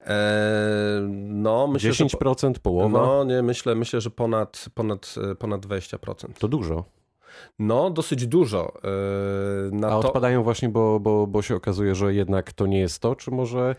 Eee, 0.00 1.08
no, 1.28 1.66
myślę, 1.66 1.90
10%, 1.90 2.54
że, 2.54 2.60
połowa? 2.60 3.06
No, 3.06 3.24
nie, 3.24 3.42
myślę, 3.42 3.74
myślę, 3.74 4.00
że 4.00 4.10
ponad, 4.10 4.66
ponad, 4.74 5.14
ponad 5.38 5.66
20%. 5.66 6.26
To 6.38 6.48
dużo. 6.48 6.84
No, 7.58 7.90
dosyć 7.90 8.26
dużo. 8.26 8.72
Yy, 9.72 9.86
A 9.86 9.90
to... 9.90 9.98
odpadają 9.98 10.42
właśnie, 10.42 10.68
bo, 10.68 11.00
bo, 11.00 11.26
bo 11.26 11.42
się 11.42 11.56
okazuje, 11.56 11.94
że 11.94 12.14
jednak 12.14 12.52
to 12.52 12.66
nie 12.66 12.78
jest 12.78 12.98
to, 12.98 13.16
czy 13.16 13.30
może 13.30 13.76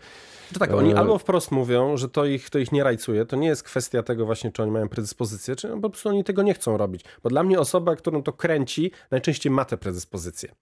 to 0.52 0.58
tak, 0.58 0.74
oni 0.74 0.92
e, 0.92 0.98
albo 0.98 1.18
wprost 1.18 1.50
mówią, 1.50 1.96
że 1.96 2.08
to 2.08 2.24
ich, 2.24 2.50
to 2.50 2.58
ich 2.58 2.72
nie 2.72 2.84
rajcuje. 2.84 3.26
To 3.26 3.36
nie 3.36 3.48
jest 3.48 3.62
kwestia 3.62 4.02
tego 4.02 4.26
właśnie, 4.26 4.52
czy 4.52 4.62
oni 4.62 4.72
mają 4.72 4.88
predyspozycję, 4.88 5.56
czy 5.56 5.68
po 5.68 5.90
prostu 5.90 6.08
oni 6.08 6.24
tego 6.24 6.42
nie 6.42 6.54
chcą 6.54 6.76
robić. 6.76 7.04
Bo 7.22 7.30
dla 7.30 7.42
mnie 7.42 7.60
osoba, 7.60 7.96
którą 7.96 8.22
to 8.22 8.32
kręci, 8.32 8.90
najczęściej 9.10 9.52
ma 9.52 9.64
te 9.64 9.76
predyspozycje. 9.76 10.54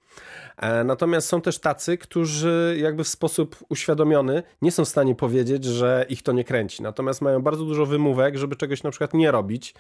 Natomiast 0.84 1.28
są 1.28 1.40
też 1.40 1.58
tacy, 1.58 1.98
którzy 1.98 2.76
jakby 2.80 3.04
w 3.04 3.08
sposób 3.08 3.56
uświadomiony 3.68 4.42
nie 4.62 4.72
są 4.72 4.84
w 4.84 4.88
stanie 4.88 5.14
powiedzieć, 5.14 5.64
że 5.64 6.06
ich 6.08 6.22
to 6.22 6.32
nie 6.32 6.44
kręci. 6.44 6.82
Natomiast 6.82 7.22
mają 7.22 7.42
bardzo 7.42 7.64
dużo 7.64 7.86
wymówek, 7.86 8.36
żeby 8.36 8.56
czegoś 8.56 8.82
na 8.82 8.90
przykład 8.90 9.14
nie 9.14 9.30
robić, 9.30 9.74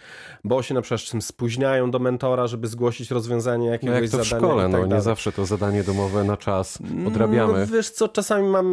bo 0.44 0.62
się 0.62 0.74
na 0.74 0.82
przykład 0.82 1.00
czym 1.00 1.22
spóźniają 1.22 1.90
do 1.90 1.98
mentora, 1.98 2.46
żeby 2.46 2.66
zgłosić 2.68 3.10
rozwiązanie 3.10 3.66
jakiegoś 3.66 3.96
no 3.96 4.02
jak 4.02 4.10
to 4.10 4.18
w 4.18 4.26
szkole, 4.26 4.62
tak 4.62 4.72
no 4.72 4.96
nie 4.96 5.02
zawsze 5.02 5.32
to 5.32 5.46
zadanie 5.46 5.84
domowe 5.84 6.24
na 6.24 6.36
czas 6.36 6.78
odrabiamy. 7.06 7.60
No, 7.60 7.66
wiesz 7.66 7.90
co, 7.90 8.08
czasami 8.08 8.48
mam 8.48 8.64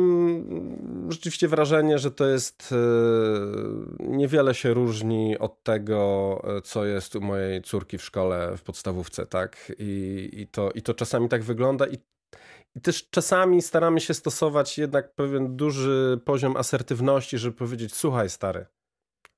rzeczywiście 1.21 1.47
wrażenie, 1.47 1.99
że 1.99 2.11
to 2.11 2.27
jest 2.27 2.69
e, 2.71 2.75
niewiele 3.99 4.55
się 4.55 4.73
różni 4.73 5.37
od 5.39 5.63
tego, 5.63 6.41
e, 6.57 6.61
co 6.61 6.85
jest 6.85 7.15
u 7.15 7.21
mojej 7.21 7.61
córki 7.61 7.97
w 7.97 8.03
szkole 8.03 8.57
w 8.57 8.61
podstawówce, 8.61 9.25
tak? 9.25 9.71
I, 9.79 10.29
i, 10.33 10.47
to, 10.47 10.71
i 10.71 10.81
to 10.81 10.93
czasami 10.93 11.29
tak 11.29 11.43
wygląda 11.43 11.87
i 11.87 11.97
i 12.75 12.81
też 12.81 13.09
czasami 13.09 13.61
staramy 13.61 13.99
się 14.01 14.13
stosować 14.13 14.77
jednak 14.77 15.15
pewien 15.15 15.55
duży 15.55 16.19
poziom 16.25 16.57
asertywności, 16.57 17.37
żeby 17.37 17.55
powiedzieć: 17.55 17.95
Słuchaj, 17.95 18.29
stary. 18.29 18.65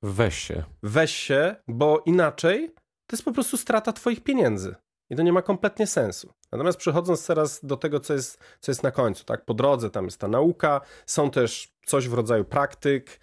Weź 0.02 0.38
się. 0.38 0.64
Weź 0.84 1.16
się, 1.16 1.56
bo 1.68 2.04
inaczej 2.06 2.72
to 3.08 3.16
jest 3.16 3.26
po 3.26 3.32
prostu 3.32 3.58
strata 3.58 3.94
Twoich 3.94 4.24
pieniędzy. 4.24 4.76
I 5.14 5.16
to 5.16 5.24
nie 5.24 5.34
ma 5.34 5.42
kompletnie 5.42 5.88
sensu. 5.88 6.34
Natomiast 6.52 6.78
przechodząc 6.78 7.28
teraz 7.28 7.66
do 7.66 7.78
tego, 7.78 8.00
co 8.00 8.14
jest, 8.14 8.40
co 8.60 8.72
jest 8.72 8.84
na 8.84 8.92
końcu, 8.92 9.26
tak? 9.26 9.46
Po 9.46 9.54
drodze 9.54 9.90
tam 9.90 10.06
jest 10.06 10.20
ta 10.20 10.28
nauka, 10.28 10.82
są 11.06 11.32
też 11.32 11.74
coś 11.86 12.08
w 12.08 12.14
rodzaju 12.14 12.46
praktyk, 12.46 13.20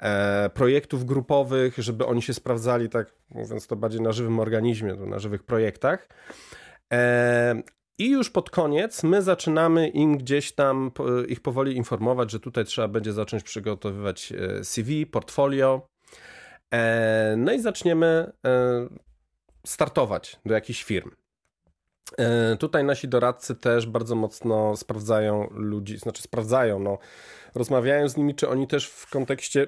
e, 0.00 0.50
projektów 0.54 1.04
grupowych, 1.04 1.78
żeby 1.78 2.06
oni 2.06 2.22
się 2.22 2.34
sprawdzali, 2.34 2.88
tak 2.88 3.14
mówiąc 3.30 3.66
to 3.66 3.76
bardziej 3.76 4.00
na 4.00 4.12
żywym 4.12 4.40
organizmie, 4.40 4.94
na 4.94 5.18
żywych 5.18 5.42
projektach. 5.42 6.08
E, 6.92 7.62
i 7.98 8.10
już 8.10 8.30
pod 8.30 8.50
koniec 8.50 9.02
my 9.02 9.22
zaczynamy 9.22 9.88
im 9.88 10.18
gdzieś 10.18 10.52
tam 10.52 10.90
ich 11.28 11.40
powoli 11.40 11.76
informować, 11.76 12.30
że 12.30 12.40
tutaj 12.40 12.64
trzeba 12.64 12.88
będzie 12.88 13.12
zacząć 13.12 13.42
przygotowywać 13.42 14.32
e, 14.32 14.64
CV, 14.64 15.06
portfolio. 15.06 15.88
E, 16.74 17.34
no 17.38 17.52
i 17.52 17.60
zaczniemy 17.60 18.32
e, 18.46 18.88
startować 19.66 20.40
do 20.46 20.54
jakichś 20.54 20.84
firm. 20.84 21.10
E, 22.18 22.56
tutaj 22.56 22.84
nasi 22.84 23.08
doradcy 23.08 23.54
też 23.54 23.86
bardzo 23.86 24.14
mocno 24.14 24.76
sprawdzają 24.76 25.48
ludzi, 25.50 25.98
znaczy 25.98 26.22
sprawdzają, 26.22 26.78
no, 26.78 26.98
rozmawiają 27.54 28.08
z 28.08 28.16
nimi, 28.16 28.34
czy 28.34 28.48
oni 28.48 28.66
też 28.66 28.88
w 28.88 29.10
kontekście 29.10 29.66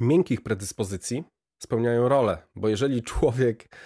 miękkich 0.00 0.42
predyspozycji 0.42 1.24
spełniają 1.62 2.08
rolę, 2.08 2.38
bo 2.56 2.68
jeżeli 2.68 3.02
człowiek 3.02 3.76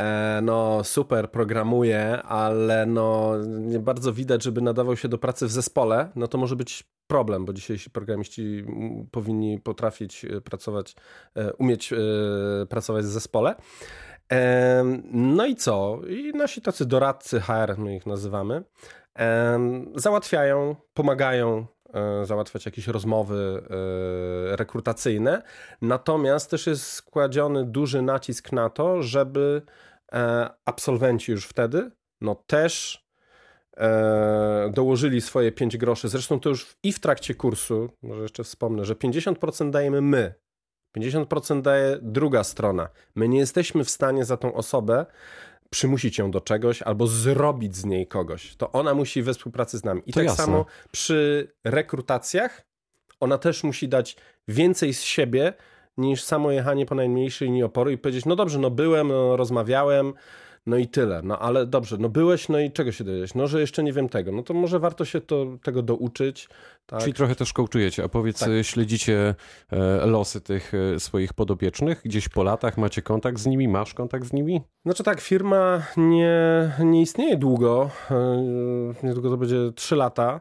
e, 0.00 0.40
no 0.42 0.84
super 0.84 1.30
programuje, 1.30 2.22
ale 2.22 2.86
no 2.86 3.32
nie 3.44 3.78
bardzo 3.78 4.12
widać, 4.12 4.42
żeby 4.42 4.60
nadawał 4.60 4.96
się 4.96 5.08
do 5.08 5.18
pracy 5.18 5.46
w 5.46 5.52
zespole, 5.52 6.10
no 6.16 6.28
to 6.28 6.38
może 6.38 6.56
być 6.56 6.84
problem, 7.06 7.44
bo 7.44 7.52
dzisiejsi 7.52 7.90
programiści 7.90 8.64
powinni 9.10 9.60
potrafić 9.60 10.24
e, 10.24 10.40
pracować, 10.40 10.94
umieć 11.58 11.94
pracować 12.68 13.04
w 13.04 13.08
zespole. 13.08 13.54
No 15.12 15.46
i 15.46 15.56
co? 15.56 16.00
I 16.08 16.32
nasi 16.32 16.62
tacy 16.62 16.86
doradcy 16.86 17.40
HR, 17.40 17.78
my 17.78 17.96
ich 17.96 18.06
nazywamy, 18.06 18.62
załatwiają, 19.94 20.76
pomagają 20.94 21.66
e, 21.94 22.26
załatwiać 22.26 22.66
jakieś 22.66 22.86
rozmowy 22.86 23.62
e, 24.52 24.56
rekrutacyjne. 24.56 25.42
Natomiast 25.82 26.50
też 26.50 26.66
jest 26.66 26.86
składziony 26.86 27.64
duży 27.64 28.02
nacisk 28.02 28.52
na 28.52 28.70
to, 28.70 29.02
żeby 29.02 29.62
e, 30.12 30.48
absolwenci 30.64 31.32
już 31.32 31.46
wtedy, 31.46 31.90
no 32.20 32.34
też 32.34 33.06
dołożyli 34.70 35.20
swoje 35.20 35.52
5 35.52 35.76
groszy. 35.76 36.08
Zresztą 36.08 36.40
to 36.40 36.48
już 36.48 36.76
i 36.82 36.92
w 36.92 37.00
trakcie 37.00 37.34
kursu, 37.34 37.90
może 38.02 38.22
jeszcze 38.22 38.44
wspomnę, 38.44 38.84
że 38.84 38.94
50% 38.94 39.70
dajemy 39.70 40.00
my, 40.00 40.34
50% 40.96 41.62
daje 41.62 41.98
druga 42.02 42.44
strona. 42.44 42.88
My 43.14 43.28
nie 43.28 43.38
jesteśmy 43.38 43.84
w 43.84 43.90
stanie 43.90 44.24
za 44.24 44.36
tą 44.36 44.54
osobę 44.54 45.06
przymusić 45.70 46.18
ją 46.18 46.30
do 46.30 46.40
czegoś 46.40 46.82
albo 46.82 47.06
zrobić 47.06 47.76
z 47.76 47.84
niej 47.84 48.06
kogoś. 48.06 48.56
To 48.56 48.72
ona 48.72 48.94
musi 48.94 49.22
we 49.22 49.34
współpracy 49.34 49.78
z 49.78 49.84
nami. 49.84 50.02
I 50.06 50.12
to 50.12 50.20
tak 50.20 50.26
jasne. 50.26 50.44
samo 50.44 50.66
przy 50.92 51.52
rekrutacjach 51.64 52.66
ona 53.20 53.38
też 53.38 53.64
musi 53.64 53.88
dać 53.88 54.16
więcej 54.48 54.94
z 54.94 55.02
siebie 55.02 55.52
niż 55.96 56.24
samo 56.24 56.50
jechanie 56.50 56.86
po 56.86 56.94
najmniejszej 56.94 57.48
linii 57.48 57.62
oporu 57.62 57.90
i 57.90 57.98
powiedzieć, 57.98 58.24
no 58.24 58.36
dobrze, 58.36 58.58
no 58.58 58.70
byłem, 58.70 59.08
no 59.08 59.36
rozmawiałem, 59.36 60.12
no 60.66 60.76
i 60.76 60.88
tyle. 60.88 61.20
No 61.24 61.38
ale 61.38 61.66
dobrze, 61.66 61.96
no 62.00 62.08
byłeś, 62.08 62.48
no 62.48 62.58
i 62.58 62.70
czego 62.70 62.92
się 62.92 63.04
dowiedziałeś? 63.04 63.34
No, 63.34 63.46
że 63.46 63.60
jeszcze 63.60 63.82
nie 63.82 63.92
wiem 63.92 64.08
tego. 64.08 64.32
No 64.32 64.42
to 64.42 64.54
może 64.54 64.78
warto 64.78 65.04
się 65.04 65.20
to, 65.20 65.46
tego 65.62 65.82
douczyć. 65.82 66.48
Tak? 66.86 67.00
Czyli 67.00 67.14
trochę 67.14 67.34
też 67.34 67.52
kołczujecie. 67.52 68.04
A 68.04 68.08
powiedz, 68.08 68.38
tak. 68.38 68.48
śledzicie 68.62 69.34
e, 69.72 70.06
losy 70.06 70.40
tych 70.40 70.72
e, 70.74 71.00
swoich 71.00 71.32
podopiecznych? 71.32 72.02
Gdzieś 72.04 72.28
po 72.28 72.42
latach 72.42 72.78
macie 72.78 73.02
kontakt 73.02 73.38
z 73.38 73.46
nimi? 73.46 73.68
Masz 73.68 73.94
kontakt 73.94 74.26
z 74.26 74.32
nimi? 74.32 74.60
Znaczy 74.84 75.04
tak, 75.04 75.20
firma 75.20 75.82
nie, 75.96 76.72
nie 76.84 77.02
istnieje 77.02 77.36
długo. 77.36 77.90
E, 78.10 79.06
niedługo 79.06 79.30
to 79.30 79.36
będzie 79.36 79.72
3 79.74 79.96
lata. 79.96 80.40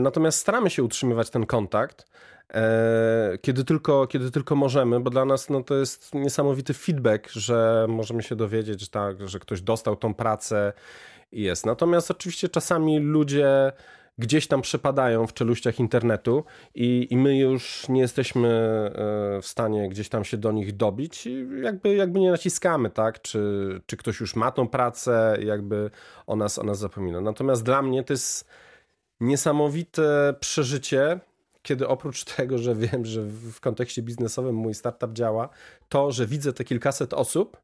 Natomiast 0.00 0.38
staramy 0.38 0.70
się 0.70 0.82
utrzymywać 0.82 1.30
ten 1.30 1.46
kontakt. 1.46 2.06
E, 2.54 3.38
kiedy 3.40 3.64
tylko, 3.64 4.06
kiedy 4.06 4.30
tylko 4.30 4.56
możemy, 4.56 5.00
bo 5.00 5.10
dla 5.10 5.24
nas 5.24 5.50
no, 5.50 5.62
to 5.62 5.74
jest 5.74 6.14
niesamowity 6.14 6.74
feedback, 6.74 7.30
że 7.30 7.86
możemy 7.88 8.22
się 8.22 8.36
dowiedzieć, 8.36 8.80
że, 8.80 8.88
tak, 8.88 9.28
że 9.28 9.38
ktoś 9.38 9.60
dostał 9.60 9.96
tą 9.96 10.14
pracę 10.14 10.72
i 11.32 11.42
jest. 11.42 11.66
Natomiast 11.66 12.10
oczywiście 12.10 12.48
czasami 12.48 12.98
ludzie 12.98 13.72
gdzieś 14.18 14.46
tam 14.46 14.62
przepadają 14.62 15.26
w 15.26 15.32
czeluściach 15.32 15.80
internetu 15.80 16.44
i, 16.74 17.06
i 17.10 17.16
my 17.16 17.38
już 17.38 17.88
nie 17.88 18.00
jesteśmy 18.00 18.48
e, 18.48 19.42
w 19.42 19.46
stanie 19.46 19.88
gdzieś 19.88 20.08
tam 20.08 20.24
się 20.24 20.36
do 20.36 20.52
nich 20.52 20.76
dobić 20.76 21.26
i 21.26 21.46
jakby, 21.62 21.94
jakby 21.94 22.20
nie 22.20 22.30
naciskamy, 22.30 22.90
tak, 22.90 23.22
czy, 23.22 23.40
czy 23.86 23.96
ktoś 23.96 24.20
już 24.20 24.36
ma 24.36 24.50
tą 24.50 24.68
pracę, 24.68 25.38
jakby 25.40 25.90
o 26.26 26.36
nas, 26.36 26.58
o 26.58 26.62
nas 26.62 26.78
zapomina. 26.78 27.20
Natomiast 27.20 27.62
dla 27.62 27.82
mnie 27.82 28.04
to 28.04 28.12
jest 28.12 28.48
niesamowite 29.20 30.34
przeżycie, 30.40 31.20
kiedy 31.66 31.88
oprócz 31.88 32.24
tego, 32.36 32.58
że 32.58 32.74
wiem, 32.74 33.04
że 33.04 33.22
w 33.22 33.60
kontekście 33.60 34.02
biznesowym 34.02 34.54
mój 34.54 34.74
startup 34.74 35.12
działa, 35.12 35.48
to, 35.88 36.12
że 36.12 36.26
widzę 36.26 36.52
te 36.52 36.64
kilkaset 36.64 37.14
osób 37.14 37.56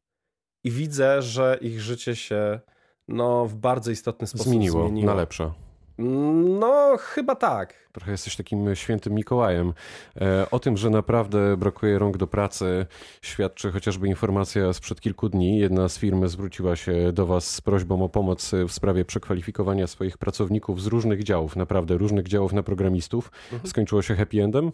i 0.63 0.71
widzę, 0.71 1.21
że 1.21 1.57
ich 1.61 1.81
życie 1.81 2.15
się 2.15 2.59
no, 3.07 3.45
w 3.45 3.55
bardzo 3.55 3.91
istotny 3.91 4.27
sposób 4.27 4.47
zmieniło. 4.47 4.87
zmieniło. 4.87 5.07
na 5.07 5.13
lepsze. 5.13 5.51
No, 5.97 6.97
chyba 6.99 7.35
tak. 7.35 7.73
Trochę 7.91 8.11
jesteś 8.11 8.35
takim 8.35 8.75
świętym 8.75 9.13
Mikołajem. 9.13 9.73
E, 10.21 10.49
o 10.51 10.59
tym, 10.59 10.77
że 10.77 10.89
naprawdę 10.89 11.57
brakuje 11.57 11.99
rąk 11.99 12.17
do 12.17 12.27
pracy, 12.27 12.85
świadczy 13.21 13.71
chociażby 13.71 14.07
informacja 14.07 14.73
sprzed 14.73 15.01
kilku 15.01 15.29
dni. 15.29 15.57
Jedna 15.57 15.89
z 15.89 15.97
firm 15.97 16.27
zwróciła 16.27 16.75
się 16.75 17.11
do 17.11 17.25
Was 17.25 17.49
z 17.49 17.61
prośbą 17.61 18.03
o 18.03 18.09
pomoc 18.09 18.51
w 18.67 18.71
sprawie 18.71 19.05
przekwalifikowania 19.05 19.87
swoich 19.87 20.17
pracowników 20.17 20.81
z 20.81 20.87
różnych 20.87 21.23
działów, 21.23 21.55
naprawdę 21.55 21.97
różnych 21.97 22.27
działów 22.27 22.53
na 22.53 22.63
programistów. 22.63 23.31
Mhm. 23.51 23.69
Skończyło 23.69 24.01
się 24.01 24.15
happy 24.15 24.43
endem? 24.43 24.71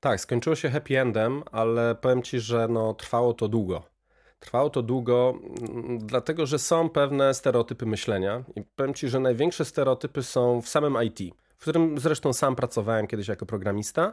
Tak, 0.00 0.20
skończyło 0.20 0.56
się 0.56 0.70
happy 0.70 1.00
endem, 1.00 1.42
ale 1.52 1.94
powiem 1.94 2.22
Ci, 2.22 2.40
że 2.40 2.68
no, 2.68 2.94
trwało 2.94 3.34
to 3.34 3.48
długo. 3.48 3.93
Trwało 4.44 4.70
to 4.70 4.82
długo, 4.82 5.34
mm, 5.70 5.98
dlatego 5.98 6.46
że 6.46 6.58
są 6.58 6.88
pewne 6.88 7.34
stereotypy 7.34 7.86
myślenia 7.86 8.44
i 8.56 8.62
powiem 8.76 8.94
Ci, 8.94 9.08
że 9.08 9.20
największe 9.20 9.64
stereotypy 9.64 10.22
są 10.22 10.62
w 10.62 10.68
samym 10.68 10.96
IT, 11.02 11.34
w 11.56 11.62
którym 11.62 11.98
zresztą 11.98 12.32
sam 12.32 12.56
pracowałem 12.56 13.06
kiedyś 13.06 13.28
jako 13.28 13.46
programista 13.46 14.12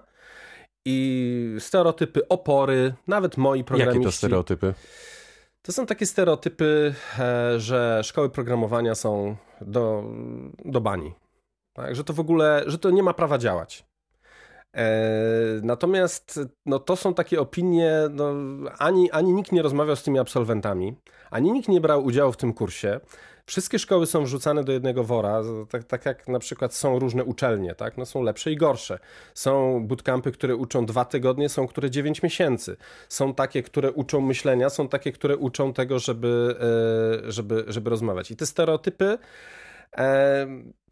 i 0.86 1.56
stereotypy 1.60 2.28
opory, 2.28 2.94
nawet 3.08 3.38
moi 3.38 3.64
programiści. 3.64 3.98
Jakie 3.98 4.06
to 4.06 4.12
stereotypy? 4.12 4.74
To 5.62 5.72
są 5.72 5.86
takie 5.86 6.06
stereotypy, 6.06 6.96
e, 7.20 7.60
że 7.60 8.02
szkoły 8.04 8.30
programowania 8.30 8.96
są 8.96 9.36
do, 9.62 10.04
do 10.66 10.82
bani. 10.82 11.14
Tak? 11.74 11.96
Że 11.96 12.04
to 12.04 12.14
w 12.14 12.20
ogóle, 12.20 12.64
że 12.68 12.78
to 12.80 12.90
nie 12.90 13.04
ma 13.04 13.14
prawa 13.14 13.38
działać. 13.38 13.91
E, 14.78 14.92
natomiast 15.64 16.40
no, 16.66 16.80
to 16.80 16.96
są 16.96 17.14
takie 17.14 17.42
opinie, 17.42 17.94
no, 18.10 18.34
ani, 18.78 19.12
ani 19.12 19.34
nikt 19.34 19.52
nie 19.52 19.62
rozmawiał 19.62 19.96
z 19.96 20.04
tymi 20.04 20.20
absolwentami, 20.20 20.96
ani 21.32 21.52
nikt 21.52 21.70
nie 21.70 21.82
brał 21.82 22.06
udziału 22.06 22.32
w 22.32 22.38
tym 22.38 22.54
kursie. 22.54 23.00
Wszystkie 23.46 23.80
szkoły 23.80 24.08
są 24.08 24.24
wrzucane 24.24 24.64
do 24.64 24.72
jednego 24.72 25.04
wora, 25.04 25.42
tak, 25.70 25.84
tak 25.84 26.06
jak 26.06 26.28
na 26.28 26.40
przykład 26.40 26.74
są 26.74 27.00
różne 27.00 27.24
uczelnie, 27.24 27.76
tak? 27.76 27.98
no, 27.98 28.06
są 28.06 28.24
lepsze 28.24 28.52
i 28.52 28.58
gorsze. 28.58 29.00
Są 29.34 29.84
bootcampy, 29.88 30.32
które 30.32 30.56
uczą 30.56 30.86
dwa 30.86 31.06
tygodnie, 31.06 31.50
są 31.50 31.68
które 31.68 31.90
dziewięć 31.90 32.24
miesięcy. 32.24 32.78
Są 33.10 33.34
takie, 33.34 33.64
które 33.64 33.92
uczą 33.92 34.22
myślenia, 34.22 34.70
są 34.70 34.88
takie, 34.88 35.12
które 35.12 35.38
uczą 35.38 35.74
tego, 35.74 36.00
żeby, 36.00 36.56
e, 37.28 37.32
żeby, 37.32 37.64
żeby 37.68 37.90
rozmawiać. 37.90 38.32
I 38.32 38.36
te 38.36 38.46
stereotypy 38.46 39.18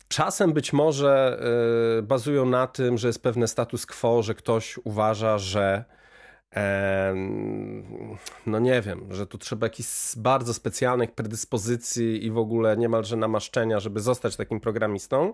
Czasem 0.08 0.53
być 0.53 0.74
może 0.74 1.39
y, 2.00 2.01
bazują 2.01 2.46
na 2.46 2.68
tym, 2.68 2.98
że 2.98 3.08
jest 3.08 3.24
pewne 3.24 3.48
status 3.48 3.86
quo, 3.86 4.24
że 4.24 4.36
ktoś 4.36 4.79
uważa, 4.84 5.38
że 5.38 5.86
no 8.46 8.60
nie 8.60 8.82
wiem, 8.82 9.13
że 9.13 9.27
tu 9.27 9.38
trzeba 9.38 9.65
jakichś 9.65 10.15
bardzo 10.18 10.53
specjalnych 10.53 11.12
predyspozycji 11.12 12.25
i 12.25 12.32
w 12.32 12.38
ogóle 12.38 12.77
niemalże 12.77 13.18
namaszczenia, 13.18 13.79
żeby 13.79 14.00
zostać 14.00 14.36
takim 14.36 14.60
programistą. 14.60 15.34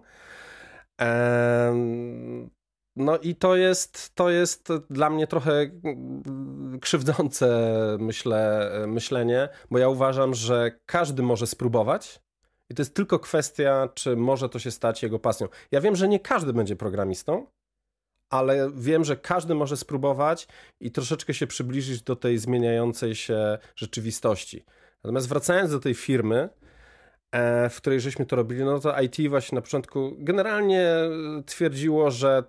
No 2.95 3.17
i 3.17 3.35
to 3.35 3.55
jest, 3.55 4.15
to 4.15 4.29
jest 4.29 4.73
dla 4.89 5.09
mnie 5.09 5.27
trochę 5.27 5.71
krzywdzące 6.81 7.47
myślę, 7.99 8.71
myślenie, 8.87 9.49
bo 9.71 9.77
ja 9.77 9.89
uważam, 9.89 10.33
że 10.33 10.79
każdy 10.85 11.23
może 11.23 11.47
spróbować, 11.47 12.24
i 12.69 12.75
to 12.75 12.81
jest 12.81 12.95
tylko 12.95 13.19
kwestia, 13.19 13.89
czy 13.93 14.15
może 14.15 14.49
to 14.49 14.59
się 14.59 14.71
stać 14.71 15.03
jego 15.03 15.19
pasją. 15.19 15.47
Ja 15.71 15.81
wiem, 15.81 15.95
że 15.95 16.07
nie 16.07 16.19
każdy 16.19 16.53
będzie 16.53 16.75
programistą, 16.75 17.47
ale 18.29 18.71
wiem, 18.75 19.03
że 19.03 19.17
każdy 19.17 19.55
może 19.55 19.77
spróbować 19.77 20.47
i 20.79 20.91
troszeczkę 20.91 21.33
się 21.33 21.47
przybliżyć 21.47 22.01
do 22.01 22.15
tej 22.15 22.37
zmieniającej 22.37 23.15
się 23.15 23.57
rzeczywistości. 23.75 24.65
Natomiast 25.03 25.29
wracając 25.29 25.71
do 25.71 25.79
tej 25.79 25.93
firmy, 25.93 26.49
e, 27.31 27.69
w 27.69 27.77
której 27.77 27.99
żeśmy 27.99 28.25
to 28.25 28.35
robili, 28.35 28.63
no 28.63 28.79
to 28.79 29.01
IT 29.01 29.29
właśnie 29.29 29.55
na 29.55 29.61
początku 29.61 30.15
generalnie 30.17 30.87
twierdziło, 31.45 32.11
że 32.11 32.43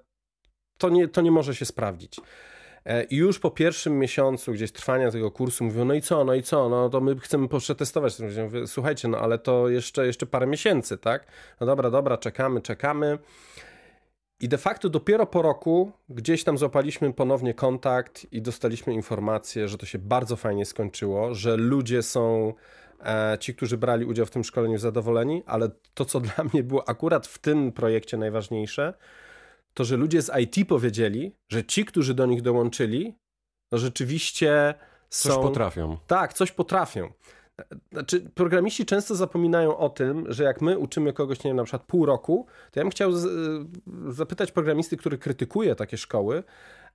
to 0.79 0.89
nie, 0.89 1.09
to 1.09 1.21
nie 1.21 1.31
może 1.31 1.55
się 1.55 1.65
sprawdzić. 1.65 2.21
E, 2.87 3.05
I 3.05 3.17
już 3.17 3.39
po 3.39 3.51
pierwszym 3.51 3.99
miesiącu 3.99 4.53
gdzieś 4.53 4.73
trwania 4.73 5.11
tego 5.11 5.31
kursu 5.31 5.65
mówią, 5.65 5.85
no 5.85 5.95
i 5.95 6.03
co, 6.03 6.25
no 6.25 6.35
i 6.35 6.43
co, 6.43 6.69
no 6.69 6.89
to 6.89 7.01
my 7.01 7.19
chcemy 7.21 7.49
przetestować. 7.49 8.17
Słuchajcie, 8.67 9.09
no 9.09 9.19
ale 9.19 9.39
to 9.39 9.69
jeszcze, 9.69 10.07
jeszcze 10.07 10.27
parę 10.27 10.47
miesięcy, 10.47 10.99
tak? 10.99 11.27
No 11.61 11.67
dobra, 11.67 11.91
dobra, 11.91 12.17
czekamy, 12.17 12.61
czekamy. 12.61 13.19
I 14.41 14.49
de 14.49 14.59
facto 14.59 14.89
dopiero 14.89 15.27
po 15.27 15.43
roku 15.43 15.93
gdzieś 16.09 16.45
tam 16.45 16.59
złapaliśmy 16.59 17.13
ponownie 17.13 17.55
kontakt 17.55 18.27
i 18.33 18.43
dostaliśmy 18.43 18.95
informację, 18.95 19.69
że 19.69 19.79
to 19.79 19.87
się 19.87 19.99
bardzo 19.99 20.37
fajnie 20.37 20.65
skończyło, 20.65 21.35
że 21.35 21.57
ludzie 21.57 22.03
są, 22.03 22.55
e, 23.05 23.37
ci, 23.41 23.55
którzy 23.55 23.79
brali 23.79 24.05
udział 24.05 24.27
w 24.27 24.31
tym 24.31 24.45
szkoleniu, 24.45 24.79
zadowoleni, 24.79 25.43
ale 25.47 25.71
to, 25.95 26.05
co 26.05 26.21
dla 26.37 26.45
mnie 26.53 26.63
było 26.63 26.89
akurat 26.89 27.27
w 27.27 27.39
tym 27.39 27.73
projekcie 27.73 28.17
najważniejsze, 28.17 28.95
to, 29.77 29.85
że 29.85 29.97
ludzie 29.97 30.23
z 30.23 30.31
IT 30.41 30.69
powiedzieli, 30.69 31.33
że 31.49 31.65
ci, 31.65 31.85
którzy 31.85 32.15
do 32.15 32.27
nich 32.27 32.43
dołączyli, 32.43 33.15
no 33.73 33.79
rzeczywiście 33.79 34.75
są... 35.11 35.29
Coś 35.29 35.39
potrafią. 35.39 35.99
Tak, 36.07 36.33
coś 36.33 36.53
potrafią. 36.53 37.13
Znaczy, 37.93 38.21
programiści 38.21 38.87
często 38.87 39.15
zapominają 39.15 39.79
o 39.79 39.89
tym, 39.89 40.25
że 40.29 40.45
jak 40.45 40.61
my 40.61 40.79
uczymy 40.79 41.13
kogoś, 41.13 41.45
nie 41.45 41.49
wiem, 41.49 41.57
na 41.57 41.65
przykład 41.65 41.83
pół 41.83 42.07
roku, 42.07 42.47
to 42.71 42.81
ja 42.81 42.85
bym 42.85 42.91
chciał 42.91 43.13
zapytać 44.09 44.53
programisty, 44.53 44.97
który 44.97 45.19
krytykuje 45.19 45.75
takie 45.75 45.97
szkoły, 45.97 46.43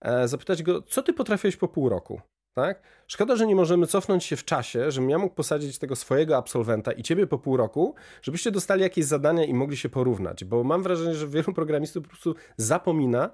e, 0.01 0.27
zapytać 0.27 0.63
go, 0.63 0.81
co 0.81 1.03
ty 1.03 1.13
potrafiłeś 1.13 1.57
po 1.57 1.67
pół 1.67 1.89
roku? 1.89 2.21
Tak? 2.53 2.81
Szkoda, 3.07 3.35
że 3.35 3.47
nie 3.47 3.55
możemy 3.55 3.87
cofnąć 3.87 4.23
się 4.23 4.35
w 4.35 4.45
czasie, 4.45 4.91
żebym 4.91 5.09
ja 5.09 5.17
mógł 5.17 5.35
posadzić 5.35 5.79
tego 5.79 5.95
swojego 5.95 6.37
absolwenta 6.37 6.91
i 6.91 7.03
ciebie 7.03 7.27
po 7.27 7.37
pół 7.37 7.57
roku, 7.57 7.95
żebyście 8.21 8.51
dostali 8.51 8.81
jakieś 8.81 9.05
zadania 9.05 9.45
i 9.45 9.53
mogli 9.53 9.77
się 9.77 9.89
porównać, 9.89 10.45
bo 10.45 10.63
mam 10.63 10.83
wrażenie, 10.83 11.15
że 11.15 11.27
wielu 11.27 11.53
programistów 11.53 12.03
po 12.03 12.09
prostu 12.09 12.35
zapomina, 12.57 13.29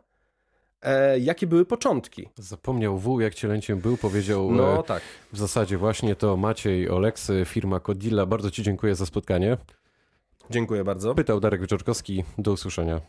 e, 0.82 1.20
jakie 1.20 1.48
były 1.48 1.66
początki. 1.66 2.30
Zapomniał 2.36 2.98
W, 2.98 3.22
jak 3.22 3.36
cielęciem 3.36 3.80
był, 3.80 3.98
powiedział 3.98 4.52
no, 4.52 4.80
e, 4.80 4.84
tak. 4.84 5.02
w 5.34 5.38
zasadzie 5.38 5.78
właśnie 5.78 6.16
to 6.16 6.38
Maciej 6.38 6.90
Oleksy, 6.90 7.44
firma 7.46 7.80
Kodilla. 7.80 8.26
Bardzo 8.26 8.52
ci 8.52 8.64
dziękuję 8.64 8.96
za 8.96 9.06
spotkanie. 9.06 9.58
Dziękuję 10.50 10.84
bardzo. 10.84 11.16
Pytał 11.16 11.40
Darek 11.40 11.62
Wyczorkowski. 11.62 12.24
Do 12.38 12.52
usłyszenia. 12.52 13.02